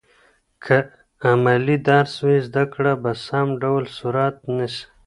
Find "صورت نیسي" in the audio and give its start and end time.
3.97-4.83